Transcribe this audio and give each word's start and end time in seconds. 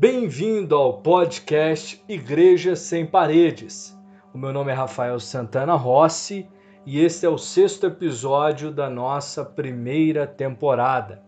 Bem-vindo 0.00 0.74
ao 0.74 1.02
podcast 1.02 2.02
Igreja 2.08 2.74
Sem 2.74 3.04
Paredes. 3.04 3.94
O 4.32 4.38
meu 4.38 4.50
nome 4.50 4.72
é 4.72 4.74
Rafael 4.74 5.20
Santana 5.20 5.74
Rossi 5.74 6.48
e 6.86 7.04
este 7.04 7.26
é 7.26 7.28
o 7.28 7.36
sexto 7.36 7.86
episódio 7.86 8.72
da 8.72 8.88
nossa 8.88 9.44
primeira 9.44 10.26
temporada. 10.26 11.22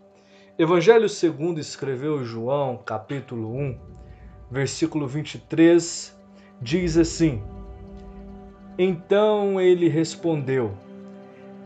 Evangelho 0.59 1.07
segundo 1.07 1.61
escreveu 1.61 2.25
João, 2.25 2.79
capítulo 2.79 3.55
1, 3.55 3.79
versículo 4.51 5.07
23, 5.07 6.19
diz 6.59 6.97
assim: 6.97 7.43
Então 8.79 9.61
ele 9.61 9.87
respondeu: 9.87 10.73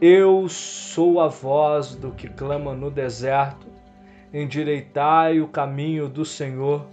Eu 0.00 0.48
sou 0.48 1.20
a 1.20 1.28
voz 1.28 1.94
do 1.94 2.10
que 2.10 2.26
clama 2.26 2.74
no 2.74 2.90
deserto 2.90 3.76
endireitai 4.32 5.40
o 5.40 5.48
caminho 5.48 6.08
do 6.08 6.24
Senhor, 6.24 6.84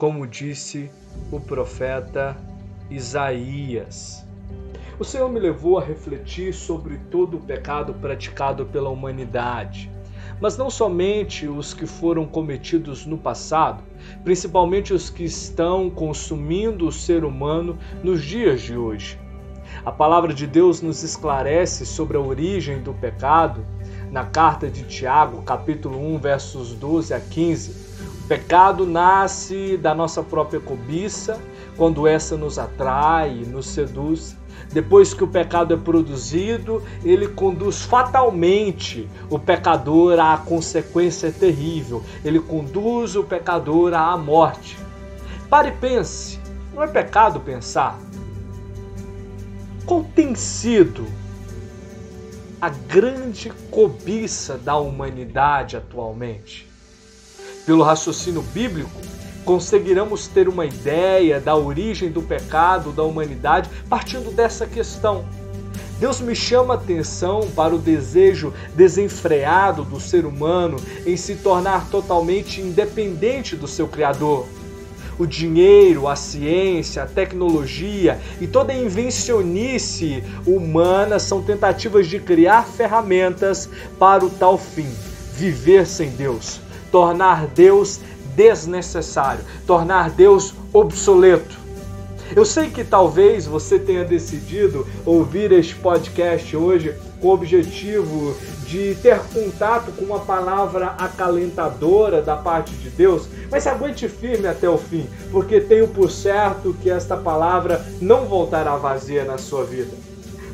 como 0.00 0.26
disse 0.26 0.90
o 1.30 1.38
profeta 1.38 2.34
Isaías. 2.90 4.24
O 4.98 5.04
Senhor 5.04 5.28
me 5.28 5.38
levou 5.38 5.78
a 5.78 5.84
refletir 5.84 6.54
sobre 6.54 6.96
todo 7.10 7.36
o 7.36 7.40
pecado 7.40 7.92
praticado 7.92 8.64
pela 8.64 8.88
humanidade, 8.88 9.92
mas 10.40 10.56
não 10.56 10.70
somente 10.70 11.46
os 11.46 11.74
que 11.74 11.84
foram 11.84 12.24
cometidos 12.24 13.04
no 13.04 13.18
passado, 13.18 13.82
principalmente 14.24 14.94
os 14.94 15.10
que 15.10 15.24
estão 15.24 15.90
consumindo 15.90 16.88
o 16.88 16.92
ser 16.92 17.22
humano 17.22 17.76
nos 18.02 18.24
dias 18.24 18.62
de 18.62 18.74
hoje. 18.74 19.20
A 19.84 19.92
palavra 19.92 20.32
de 20.32 20.46
Deus 20.46 20.80
nos 20.80 21.02
esclarece 21.02 21.84
sobre 21.84 22.16
a 22.16 22.20
origem 22.20 22.80
do 22.80 22.94
pecado 22.94 23.66
na 24.10 24.24
carta 24.24 24.66
de 24.70 24.82
Tiago, 24.84 25.42
capítulo 25.42 25.98
1, 26.14 26.18
versos 26.20 26.72
12 26.72 27.12
a 27.12 27.20
15. 27.20 27.89
Pecado 28.30 28.86
nasce 28.86 29.76
da 29.76 29.92
nossa 29.92 30.22
própria 30.22 30.60
cobiça, 30.60 31.40
quando 31.76 32.06
essa 32.06 32.36
nos 32.36 32.60
atrai 32.60 33.42
nos 33.44 33.66
seduz. 33.66 34.36
Depois 34.72 35.12
que 35.12 35.24
o 35.24 35.26
pecado 35.26 35.74
é 35.74 35.76
produzido, 35.76 36.80
ele 37.04 37.26
conduz 37.26 37.82
fatalmente 37.82 39.10
o 39.28 39.36
pecador 39.36 40.20
à 40.20 40.36
consequência 40.36 41.32
terrível. 41.32 42.04
Ele 42.24 42.38
conduz 42.38 43.16
o 43.16 43.24
pecador 43.24 43.94
à 43.94 44.16
morte. 44.16 44.78
Pare 45.48 45.70
e 45.70 45.72
pense. 45.72 46.38
Não 46.72 46.84
é 46.84 46.86
pecado 46.86 47.40
pensar? 47.40 47.98
Qual 49.84 50.04
tem 50.04 50.36
sido 50.36 51.04
a 52.60 52.68
grande 52.68 53.50
cobiça 53.72 54.56
da 54.56 54.76
humanidade 54.76 55.76
atualmente. 55.76 56.69
Pelo 57.66 57.82
raciocínio 57.82 58.42
bíblico, 58.42 58.90
conseguiremos 59.44 60.26
ter 60.26 60.48
uma 60.48 60.66
ideia 60.66 61.40
da 61.40 61.56
origem 61.56 62.10
do 62.10 62.22
pecado 62.22 62.92
da 62.92 63.02
humanidade 63.02 63.70
partindo 63.88 64.34
dessa 64.34 64.66
questão. 64.66 65.24
Deus 65.98 66.20
me 66.20 66.34
chama 66.34 66.74
a 66.74 66.76
atenção 66.76 67.48
para 67.54 67.74
o 67.74 67.78
desejo 67.78 68.54
desenfreado 68.74 69.84
do 69.84 70.00
ser 70.00 70.24
humano 70.24 70.78
em 71.06 71.16
se 71.16 71.36
tornar 71.36 71.90
totalmente 71.90 72.60
independente 72.60 73.54
do 73.54 73.66
seu 73.66 73.86
Criador 73.86 74.46
o 75.20 75.26
dinheiro, 75.26 76.08
a 76.08 76.16
ciência, 76.16 77.02
a 77.02 77.06
tecnologia 77.06 78.18
e 78.40 78.46
toda 78.46 78.72
a 78.72 78.76
invencionice 78.76 80.24
humana 80.46 81.18
são 81.18 81.42
tentativas 81.42 82.08
de 82.08 82.18
criar 82.18 82.66
ferramentas 82.66 83.68
para 83.98 84.24
o 84.24 84.30
tal 84.30 84.56
fim: 84.56 84.88
viver 85.34 85.86
sem 85.86 86.08
Deus, 86.10 86.60
tornar 86.90 87.46
Deus 87.46 88.00
desnecessário, 88.34 89.44
tornar 89.66 90.10
Deus 90.10 90.54
obsoleto. 90.72 91.58
Eu 92.34 92.44
sei 92.44 92.70
que 92.70 92.84
talvez 92.84 93.44
você 93.44 93.76
tenha 93.76 94.04
decidido 94.04 94.86
ouvir 95.04 95.50
este 95.50 95.74
podcast 95.74 96.56
hoje 96.56 96.94
com 97.20 97.28
o 97.28 97.32
objetivo 97.32 98.36
de 98.66 98.94
ter 99.02 99.18
contato 99.18 99.90
com 99.92 100.04
uma 100.04 100.20
palavra 100.20 100.94
acalentadora 100.96 102.22
da 102.22 102.36
parte 102.36 102.72
de 102.76 102.88
Deus, 102.88 103.28
mas 103.50 103.66
aguente 103.66 104.08
firme 104.08 104.46
até 104.46 104.68
o 104.68 104.78
fim, 104.78 105.08
porque 105.32 105.60
tenho 105.60 105.88
por 105.88 106.08
certo 106.08 106.74
que 106.80 106.88
esta 106.88 107.16
palavra 107.16 107.84
não 108.00 108.26
voltará 108.26 108.76
vazia 108.76 109.24
na 109.24 109.36
sua 109.36 109.64
vida. 109.64 110.09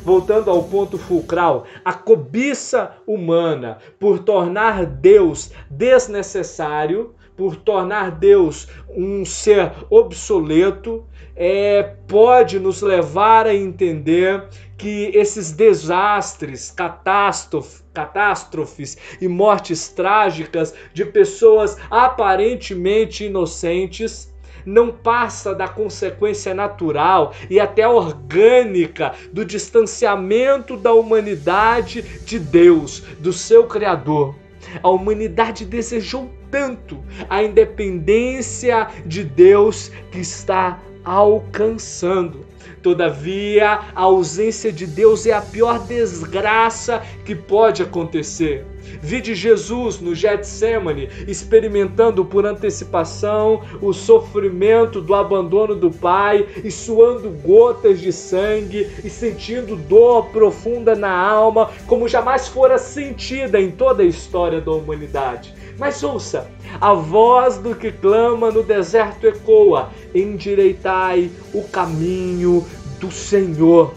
Voltando 0.07 0.49
ao 0.49 0.63
ponto 0.63 0.97
fulcral, 0.97 1.65
a 1.83 1.91
cobiça 1.91 2.93
humana 3.05 3.79
por 3.99 4.19
tornar 4.19 4.85
Deus 4.85 5.51
desnecessário, 5.69 7.13
por 7.35 7.57
tornar 7.57 8.11
Deus 8.11 8.69
um 8.87 9.25
ser 9.25 9.69
obsoleto, 9.89 11.05
é, 11.35 11.83
pode 12.07 12.57
nos 12.57 12.81
levar 12.81 13.47
a 13.47 13.53
entender 13.53 14.47
que 14.77 15.11
esses 15.13 15.51
desastres, 15.51 16.71
catástrofes, 16.71 17.83
catástrofes 17.93 18.97
e 19.19 19.27
mortes 19.27 19.89
trágicas 19.89 20.73
de 20.93 21.03
pessoas 21.03 21.75
aparentemente 21.91 23.25
inocentes 23.25 24.33
não 24.67 24.91
passa 24.91 25.55
da 25.55 25.65
consequência 25.65 26.53
natural 26.53 27.33
e 27.49 27.57
até 27.57 27.87
orgânica 27.87 29.13
do 29.31 29.45
distanciamento 29.45 30.75
da 30.75 30.93
humanidade 30.93 32.01
de 32.01 32.37
Deus, 32.37 33.01
do 33.19 33.31
seu 33.31 33.65
Criador. 33.65 34.35
A 34.83 34.89
humanidade 34.89 35.63
desejou 35.63 36.29
tanto 36.51 37.01
a 37.29 37.41
independência 37.41 38.89
de 39.05 39.23
Deus 39.23 39.89
que 40.11 40.19
está 40.19 40.79
alcançando. 41.07 42.45
Todavia, 42.83 43.79
a 43.95 44.01
ausência 44.01 44.73
de 44.73 44.85
Deus 44.85 45.25
é 45.25 45.31
a 45.31 45.41
pior 45.41 45.79
desgraça 45.79 47.01
que 47.25 47.33
pode 47.33 47.81
acontecer. 47.81 48.65
Vide 49.01 49.33
Jesus 49.33 49.99
no 49.99 50.13
Getsemane, 50.13 51.09
experimentando 51.27 52.25
por 52.25 52.45
antecipação 52.45 53.61
o 53.81 53.93
sofrimento 53.93 55.01
do 55.01 55.15
abandono 55.15 55.75
do 55.75 55.89
Pai 55.89 56.47
e 56.63 56.69
suando 56.69 57.29
gotas 57.29 57.99
de 57.99 58.11
sangue 58.11 58.87
e 59.03 59.09
sentindo 59.09 59.75
dor 59.75 60.27
profunda 60.27 60.95
na 60.95 61.11
alma, 61.11 61.69
como 61.85 62.07
jamais 62.07 62.47
fora 62.47 62.77
sentida 62.77 63.59
em 63.59 63.71
toda 63.71 64.03
a 64.03 64.05
história 64.05 64.59
da 64.59 64.71
humanidade. 64.71 65.56
Mas 65.77 66.03
ouça, 66.03 66.49
a 66.81 66.93
voz 66.93 67.57
do 67.57 67.75
que 67.75 67.91
clama 67.91 68.51
no 68.51 68.63
deserto 68.63 69.27
ecoa: 69.27 69.89
endireitai 70.13 71.29
o 71.53 71.63
caminho 71.63 72.65
do 72.99 73.11
Senhor. 73.11 73.93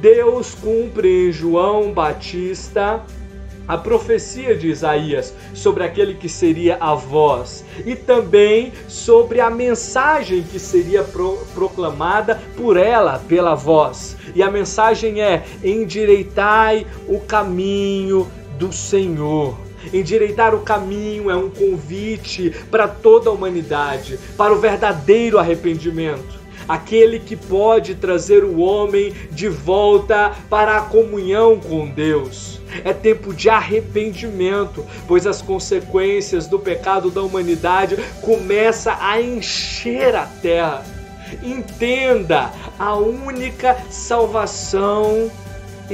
Deus 0.00 0.54
cumpre 0.54 1.28
em 1.28 1.32
João 1.32 1.92
Batista 1.92 3.04
a 3.68 3.78
profecia 3.78 4.56
de 4.56 4.68
Isaías 4.68 5.32
sobre 5.54 5.84
aquele 5.84 6.14
que 6.14 6.28
seria 6.28 6.76
a 6.80 6.94
voz 6.94 7.64
e 7.86 7.94
também 7.94 8.72
sobre 8.88 9.40
a 9.40 9.48
mensagem 9.48 10.42
que 10.42 10.58
seria 10.58 11.04
pro, 11.04 11.38
proclamada 11.54 12.42
por 12.56 12.76
ela, 12.76 13.20
pela 13.28 13.54
voz. 13.54 14.16
E 14.34 14.42
a 14.42 14.50
mensagem 14.50 15.20
é: 15.20 15.44
endireitai 15.62 16.86
o 17.06 17.20
caminho 17.20 18.28
do 18.58 18.72
Senhor. 18.72 19.61
Endireitar 19.92 20.54
o 20.54 20.60
caminho 20.60 21.30
é 21.30 21.36
um 21.36 21.50
convite 21.50 22.50
para 22.70 22.86
toda 22.86 23.30
a 23.30 23.32
humanidade, 23.32 24.18
para 24.36 24.52
o 24.52 24.58
verdadeiro 24.58 25.38
arrependimento 25.38 26.42
aquele 26.68 27.18
que 27.18 27.36
pode 27.36 27.94
trazer 27.94 28.44
o 28.44 28.60
homem 28.60 29.12
de 29.30 29.48
volta 29.48 30.32
para 30.48 30.78
a 30.78 30.82
comunhão 30.82 31.58
com 31.58 31.88
Deus. 31.88 32.60
É 32.84 32.92
tempo 32.92 33.34
de 33.34 33.50
arrependimento, 33.50 34.84
pois 35.06 35.26
as 35.26 35.42
consequências 35.42 36.46
do 36.46 36.58
pecado 36.58 37.10
da 37.10 37.22
humanidade 37.22 37.96
começam 38.22 38.96
a 38.98 39.20
encher 39.20 40.14
a 40.14 40.24
terra. 40.24 40.84
Entenda, 41.42 42.50
a 42.78 42.94
única 42.96 43.76
salvação 43.90 45.30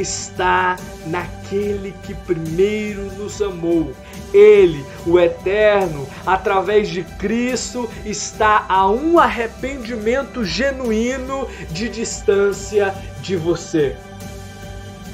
está 0.01 0.77
naquele 1.07 1.93
que 2.03 2.15
primeiro 2.15 3.03
nos 3.17 3.41
amou. 3.43 3.93
Ele, 4.33 4.85
o 5.07 5.19
Eterno, 5.19 6.07
através 6.27 6.89
de 6.89 7.03
Cristo, 7.03 7.89
está 8.05 8.67
a 8.69 8.89
um 8.91 9.19
arrependimento 9.19 10.45
genuíno 10.45 11.49
de 11.71 11.89
distância 11.89 12.95
de 13.21 13.37
você. 13.37 13.97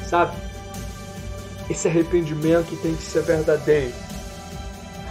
Sabe? 0.06 0.36
Esse 1.70 1.88
arrependimento 1.88 2.76
tem 2.82 2.94
que 2.94 3.02
ser 3.02 3.22
verdadeiro. 3.22 3.94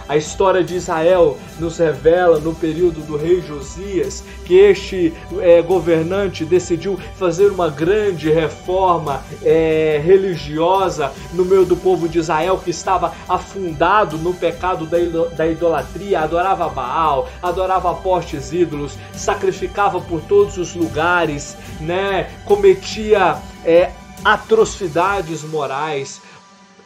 A 0.08 0.16
história 0.16 0.62
de 0.62 0.74
Israel 0.76 1.38
nos 1.58 1.78
revela, 1.78 2.38
no 2.38 2.54
período 2.54 3.00
do 3.00 3.16
rei 3.16 3.40
Josias, 3.40 4.22
que 4.44 4.54
este 4.54 5.14
é, 5.40 5.62
governante 5.62 6.44
decidiu 6.44 6.98
fazer 7.16 7.50
uma 7.50 7.70
grande 7.70 8.30
reforma 8.30 9.24
é, 9.42 10.00
religiosa 10.04 11.12
no 11.32 11.44
meio 11.44 11.64
do 11.64 11.76
povo 11.76 12.08
de 12.08 12.18
Israel 12.18 12.60
que 12.62 12.70
estava 12.70 13.12
afundado 13.28 14.18
no 14.18 14.34
pecado 14.34 14.86
da 14.86 15.46
idolatria, 15.46 16.20
adorava 16.20 16.68
Baal, 16.68 17.28
adorava 17.42 17.94
postes 17.94 18.52
ídolos, 18.52 18.98
sacrificava 19.12 20.00
por 20.00 20.20
todos 20.22 20.58
os 20.58 20.74
lugares, 20.74 21.56
né? 21.80 22.30
cometia 22.44 23.38
é, 23.64 23.90
atrocidades 24.24 25.42
morais, 25.44 26.20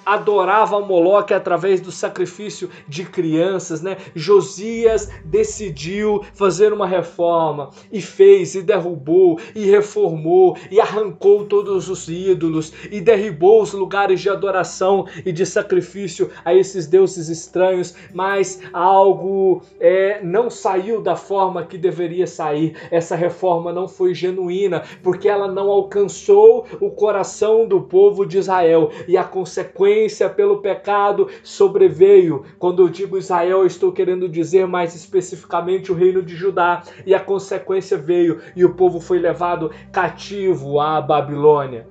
adorava 0.09 0.81
Moloque 0.81 1.35
através 1.35 1.83
do 1.83 1.93
sacrifício 1.93 2.71
de 2.89 3.05
crianças, 3.05 3.83
né? 3.83 3.99
Josias 4.15 5.11
decidiu 5.23 6.23
fazer 6.33 6.73
uma 6.73 6.87
reforma 6.87 7.69
e 7.93 8.01
fez 8.01 8.55
e 8.55 8.63
derrubou 8.63 9.39
e 9.55 9.67
reformou 9.67 10.57
e 10.71 10.81
arrancou 10.81 11.45
todos 11.45 11.91
os 11.91 12.09
ídolos 12.09 12.73
e 12.91 13.03
derribou 13.03 13.61
os 13.61 13.75
lugares 13.75 14.21
de 14.21 14.31
adoração 14.31 15.07
e 15.27 15.31
de 15.31 15.45
sacrifício 15.45 16.31
a 16.43 16.55
esses 16.55 16.87
deuses 16.87 17.29
estranhos, 17.29 17.95
mas 18.15 18.63
algo 18.73 19.61
é, 19.79 20.23
não 20.23 20.49
saiu 20.49 21.03
da 21.03 21.17
forma 21.17 21.65
que 21.65 21.77
deveria 21.77 22.27
sair. 22.27 22.75
Essa 22.91 23.15
reforma 23.15 23.75
não 23.75 23.87
foi 23.87 24.15
genuína 24.15 24.83
porque 25.03 25.29
ela 25.29 25.49
não 25.49 25.69
alcançou 25.71 26.65
o 26.81 26.91
coração 26.91 27.69
do 27.69 27.83
povo 27.83 28.25
de 28.25 28.39
Israel 28.39 28.91
e 29.07 29.15
a 29.15 29.25
consequência 29.25 29.98
pelo 30.37 30.61
pecado 30.61 31.29
sobreveio. 31.43 32.45
Quando 32.59 32.83
eu 32.83 32.89
digo 32.89 33.19
Israel, 33.19 33.61
eu 33.61 33.67
estou 33.67 33.91
querendo 33.91 34.29
dizer 34.29 34.67
mais 34.67 34.95
especificamente 34.95 35.91
o 35.91 35.95
reino 35.95 36.23
de 36.23 36.37
Judá, 36.37 36.83
e 37.05 37.15
a 37.15 37.21
consequência 37.21 37.97
veio, 37.97 38.41
e 38.55 38.65
o 38.65 38.75
povo 38.75 39.01
foi 39.01 39.19
levado 39.19 39.71
cativo 39.91 40.79
à 40.79 41.01
Babilônia. 41.01 41.89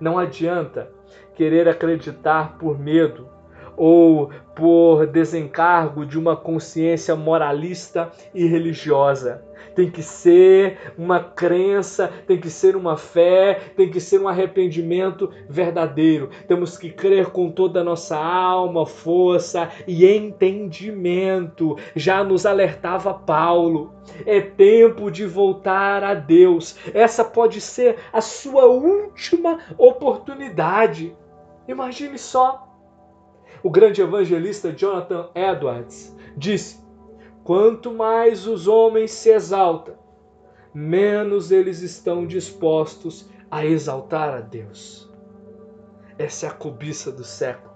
Não 0.00 0.18
adianta 0.18 0.92
querer 1.34 1.68
acreditar 1.68 2.58
por 2.58 2.78
medo 2.78 3.28
ou 3.76 4.30
por 4.54 5.06
desencargo 5.06 6.04
de 6.04 6.18
uma 6.18 6.36
consciência 6.36 7.16
moralista 7.16 8.10
e 8.34 8.46
religiosa 8.46 9.42
tem 9.74 9.90
que 9.90 10.02
ser 10.02 10.92
uma 10.96 11.20
crença, 11.20 12.10
tem 12.26 12.38
que 12.38 12.50
ser 12.50 12.76
uma 12.76 12.96
fé, 12.96 13.72
tem 13.76 13.90
que 13.90 14.00
ser 14.00 14.20
um 14.20 14.28
arrependimento 14.28 15.30
verdadeiro. 15.48 16.30
Temos 16.46 16.76
que 16.76 16.90
crer 16.90 17.30
com 17.30 17.50
toda 17.50 17.80
a 17.80 17.84
nossa 17.84 18.16
alma, 18.16 18.86
força 18.86 19.70
e 19.86 20.06
entendimento. 20.06 21.76
Já 21.94 22.22
nos 22.22 22.46
alertava 22.46 23.14
Paulo. 23.14 23.92
É 24.26 24.40
tempo 24.40 25.10
de 25.10 25.24
voltar 25.26 26.02
a 26.02 26.14
Deus. 26.14 26.76
Essa 26.92 27.24
pode 27.24 27.60
ser 27.60 27.96
a 28.12 28.20
sua 28.20 28.66
última 28.66 29.58
oportunidade. 29.78 31.16
Imagine 31.68 32.18
só. 32.18 32.71
O 33.62 33.70
grande 33.70 34.02
evangelista 34.02 34.72
Jonathan 34.72 35.28
Edwards 35.34 36.16
disse: 36.36 36.80
Quanto 37.44 37.92
mais 37.92 38.46
os 38.46 38.66
homens 38.66 39.12
se 39.12 39.30
exaltam, 39.30 39.94
menos 40.74 41.52
eles 41.52 41.80
estão 41.80 42.26
dispostos 42.26 43.28
a 43.50 43.64
exaltar 43.64 44.34
a 44.34 44.40
Deus. 44.40 45.08
Essa 46.18 46.46
é 46.46 46.48
a 46.48 46.52
cobiça 46.52 47.12
do 47.12 47.22
século. 47.22 47.72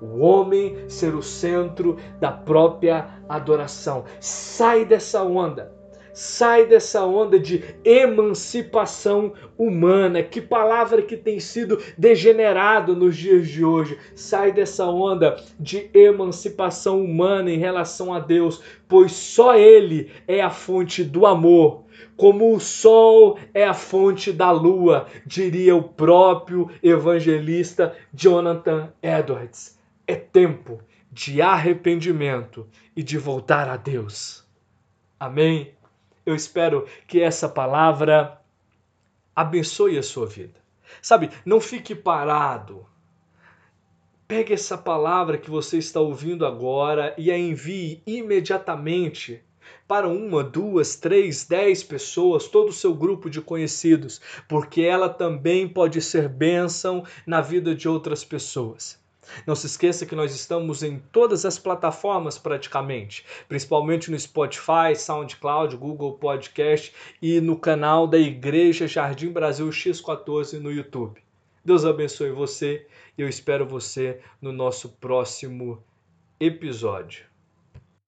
O 0.00 0.20
homem 0.20 0.88
ser 0.88 1.14
o 1.14 1.22
centro 1.22 1.96
da 2.20 2.32
própria 2.32 3.20
adoração. 3.28 4.04
Sai 4.20 4.84
dessa 4.84 5.22
onda. 5.22 5.77
Sai 6.18 6.66
dessa 6.66 7.06
onda 7.06 7.38
de 7.38 7.62
emancipação 7.84 9.34
humana. 9.56 10.20
Que 10.20 10.40
palavra 10.40 11.00
que 11.00 11.16
tem 11.16 11.38
sido 11.38 11.80
degenerada 11.96 12.92
nos 12.92 13.16
dias 13.16 13.46
de 13.46 13.64
hoje. 13.64 13.96
Sai 14.16 14.50
dessa 14.50 14.84
onda 14.86 15.36
de 15.60 15.88
emancipação 15.94 17.04
humana 17.04 17.52
em 17.52 17.58
relação 17.58 18.12
a 18.12 18.18
Deus, 18.18 18.60
pois 18.88 19.12
só 19.12 19.54
Ele 19.54 20.10
é 20.26 20.42
a 20.42 20.50
fonte 20.50 21.04
do 21.04 21.24
amor. 21.24 21.84
Como 22.16 22.52
o 22.52 22.58
sol 22.58 23.38
é 23.54 23.64
a 23.64 23.72
fonte 23.72 24.32
da 24.32 24.50
lua, 24.50 25.06
diria 25.24 25.76
o 25.76 25.84
próprio 25.84 26.68
evangelista 26.82 27.94
Jonathan 28.12 28.92
Edwards. 29.00 29.78
É 30.04 30.16
tempo 30.16 30.80
de 31.12 31.40
arrependimento 31.40 32.66
e 32.96 33.04
de 33.04 33.16
voltar 33.16 33.68
a 33.68 33.76
Deus. 33.76 34.44
Amém? 35.20 35.77
Eu 36.28 36.34
espero 36.34 36.86
que 37.06 37.22
essa 37.22 37.48
palavra 37.48 38.38
abençoe 39.34 39.96
a 39.96 40.02
sua 40.02 40.26
vida. 40.26 40.60
Sabe, 41.00 41.30
não 41.42 41.58
fique 41.58 41.94
parado. 41.94 42.84
Pegue 44.26 44.52
essa 44.52 44.76
palavra 44.76 45.38
que 45.38 45.50
você 45.50 45.78
está 45.78 46.00
ouvindo 46.00 46.44
agora 46.44 47.14
e 47.16 47.30
a 47.30 47.38
envie 47.38 48.02
imediatamente 48.06 49.42
para 49.86 50.06
uma, 50.06 50.44
duas, 50.44 50.96
três, 50.96 51.46
dez 51.46 51.82
pessoas, 51.82 52.46
todo 52.46 52.68
o 52.68 52.74
seu 52.74 52.92
grupo 52.92 53.30
de 53.30 53.40
conhecidos, 53.40 54.20
porque 54.46 54.82
ela 54.82 55.08
também 55.08 55.66
pode 55.66 56.02
ser 56.02 56.28
bênção 56.28 57.06
na 57.26 57.40
vida 57.40 57.74
de 57.74 57.88
outras 57.88 58.22
pessoas. 58.22 59.00
Não 59.46 59.54
se 59.54 59.66
esqueça 59.66 60.06
que 60.06 60.14
nós 60.14 60.34
estamos 60.34 60.82
em 60.82 60.98
todas 61.12 61.44
as 61.44 61.58
plataformas 61.58 62.38
praticamente, 62.38 63.24
principalmente 63.48 64.10
no 64.10 64.18
Spotify, 64.18 64.94
SoundCloud, 64.96 65.76
Google 65.76 66.14
Podcast 66.14 66.92
e 67.20 67.40
no 67.40 67.58
canal 67.58 68.06
da 68.06 68.18
Igreja 68.18 68.86
Jardim 68.86 69.30
Brasil 69.30 69.68
X14 69.68 70.58
no 70.60 70.72
YouTube. 70.72 71.20
Deus 71.64 71.84
abençoe 71.84 72.30
você 72.30 72.86
e 73.16 73.22
eu 73.22 73.28
espero 73.28 73.66
você 73.66 74.20
no 74.40 74.52
nosso 74.52 74.88
próximo 74.90 75.82
episódio. 76.40 77.26